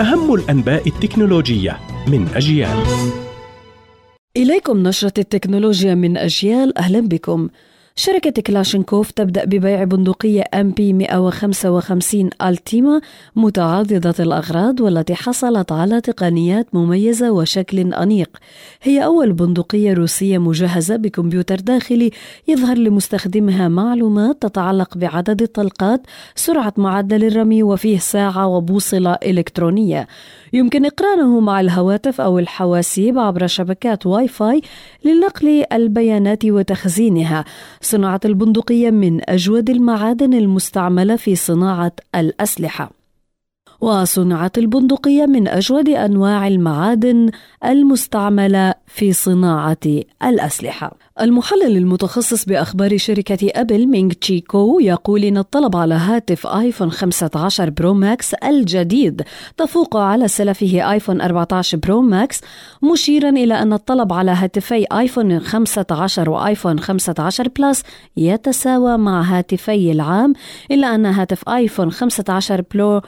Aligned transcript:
أهم 0.00 0.34
الأنباء 0.34 0.88
التكنولوجية 0.88 1.80
من 2.08 2.28
أجيال. 2.34 2.84
إليكم 4.36 4.82
نشرة 4.82 5.12
التكنولوجيا 5.18 5.94
من 5.94 6.16
أجيال 6.16 6.78
أهلا 6.78 7.00
بكم. 7.00 7.48
شركة 7.98 8.42
كلاشينكوف 8.42 9.10
تبدأ 9.10 9.44
ببيع 9.44 9.84
بندقية 9.84 10.44
أم 10.54 10.70
بي 10.70 10.92
155 10.92 12.30
ألتيما 12.42 13.00
متعاضدة 13.36 14.14
الأغراض 14.20 14.80
والتي 14.80 15.14
حصلت 15.14 15.72
على 15.72 16.00
تقنيات 16.00 16.74
مميزة 16.74 17.30
وشكل 17.30 17.94
أنيق. 17.94 18.30
هي 18.82 19.04
أول 19.04 19.32
بندقية 19.32 19.92
روسية 19.92 20.38
مجهزة 20.38 20.96
بكمبيوتر 20.96 21.60
داخلي 21.60 22.10
يظهر 22.48 22.78
لمستخدمها 22.78 23.68
معلومات 23.68 24.42
تتعلق 24.42 24.98
بعدد 24.98 25.42
الطلقات، 25.42 26.06
سرعة 26.34 26.72
معدل 26.76 27.24
الرمي 27.24 27.62
وفيه 27.62 27.98
ساعة 27.98 28.46
وبوصلة 28.46 29.12
إلكترونية. 29.12 30.06
يمكن 30.56 30.84
إقرانه 30.84 31.40
مع 31.40 31.60
الهواتف 31.60 32.20
أو 32.20 32.38
الحواسيب 32.38 33.18
عبر 33.18 33.46
شبكات 33.46 34.06
واي 34.06 34.28
فاي 34.28 34.60
لنقل 35.04 35.64
البيانات 35.72 36.44
وتخزينها. 36.44 37.44
صناعة 37.80 38.20
البندقية 38.24 38.90
من 38.90 39.30
أجود 39.30 39.70
المعادن 39.70 40.34
المستعملة 40.34 41.16
في 41.16 41.36
صناعة 41.36 41.92
الأسلحة. 42.14 42.95
وصنعت 43.80 44.58
البندقية 44.58 45.26
من 45.26 45.48
أجود 45.48 45.88
أنواع 45.88 46.48
المعادن 46.48 47.30
المستعملة 47.64 48.74
في 48.86 49.12
صناعة 49.12 49.76
الأسلحة. 50.22 50.96
المحلل 51.20 51.76
المتخصص 51.76 52.44
بأخبار 52.44 52.96
شركة 52.96 53.50
أبل 53.54 53.86
مينغ 53.86 54.12
تشي 54.12 54.57
كو 54.57 54.80
يقول 54.80 55.24
إن 55.24 55.38
الطلب 55.38 55.76
على 55.76 55.94
هاتف 55.94 56.46
آيفون 56.46 56.90
15 56.90 57.70
برو 57.70 57.94
ماكس 57.94 58.34
الجديد 58.34 59.22
تفوق 59.56 59.96
على 59.96 60.28
سلفه 60.28 60.92
آيفون 60.92 61.20
14 61.20 61.78
برو 61.78 62.00
ماكس 62.00 62.40
مشيرا 62.92 63.28
إلى 63.28 63.54
أن 63.62 63.72
الطلب 63.72 64.12
على 64.12 64.30
هاتفي 64.30 64.86
آيفون 64.92 65.40
15 65.40 66.30
وآيفون 66.30 66.80
15 66.80 67.48
بلس 67.48 67.82
يتساوى 68.16 68.96
مع 68.96 69.22
هاتفي 69.22 69.92
العام 69.92 70.32
إلا 70.70 70.94
أن 70.94 71.06
هاتف 71.06 71.48
آيفون 71.48 71.90
15 71.90 72.64
برو 72.74 73.00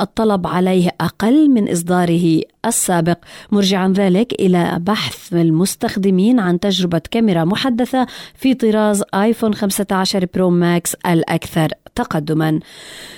الطلب 0.00 0.46
عليه 0.46 0.90
أقل 1.00 1.50
من 1.50 1.70
إصداره 1.70 2.42
السابق. 2.66 3.18
مرجعا 3.52 3.92
ذلك 3.96 4.32
إلى 4.32 4.78
بحث 4.80 5.32
المستخدمين 5.32 6.40
عن 6.40 6.60
تجربة 6.60 7.02
كاميرا 7.10 7.44
محدثة 7.44 8.06
في 8.34 8.54
طراز 8.54 9.02
آيفون 9.14 9.54
15 9.54 10.26
برو 10.34 10.50
ماكس 10.50 10.94
الأكثر 11.06 11.68
تقدما. 11.94 12.60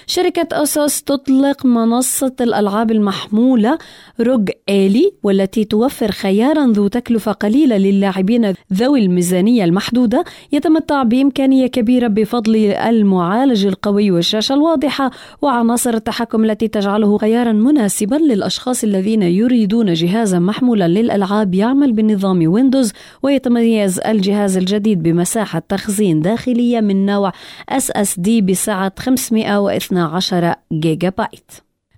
شركة 0.06 0.56
أوسوس 0.56 1.02
تطلق 1.02 1.66
منصة 1.66 2.32
الألعاب 2.40 2.90
المحمولة 2.90 3.78
روج 4.20 4.50
إيلي 4.68 5.12
والتي 5.22 5.64
توفر 5.64 6.10
خيارا 6.10 6.66
ذو 6.66 6.88
تكلفة 6.88 7.32
قليلة 7.32 7.76
للاعبين 7.76 8.54
ذوي 8.72 9.00
الميزانية 9.00 9.64
المحدودة. 9.64 10.24
يتمتع 10.52 11.02
بإمكانية 11.02 11.66
كبيرة 11.66 12.08
بفضل 12.08 12.56
المعالج 12.56 13.66
القوي 13.66 14.10
والشاشة 14.10 14.54
الواضحة 14.54 15.10
وعناصر 15.42 15.94
التحكم 15.94 16.44
التي 16.44 16.68
تجعله 16.72 17.18
خيارا 17.18 17.52
مناسبا 17.52 18.16
للأشخاص 18.16 18.84
الذين 18.84 19.22
يريدون 19.22 19.92
جهازا 19.92 20.38
محمولا 20.38 20.88
للألعاب 20.88 21.54
يعمل 21.54 21.92
بنظام 21.92 22.52
ويندوز 22.52 22.92
ويتميز 23.22 24.00
الجهاز 24.00 24.56
الجديد 24.56 25.02
بمساحة 25.02 25.62
تخزين 25.68 26.20
داخلية 26.20 26.80
من 26.80 27.06
نوع 27.06 27.32
SSD 27.72 28.28
بسعة 28.42 28.92
512 28.98 30.54
جيجا 30.72 31.08
بايت 31.08 31.50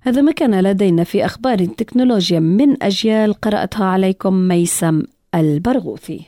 هذا 0.03 0.23
ما 0.23 0.33
كان 0.33 0.61
لدينا 0.61 1.05
في 1.05 1.25
أخبار 1.25 1.61
التكنولوجيا 1.61 2.41
من 2.41 2.83
أجيال 2.83 3.35
قرأتها 3.35 3.85
عليكم 3.85 4.35
ميسم 4.35 5.03
البرغوثي. 5.35 6.21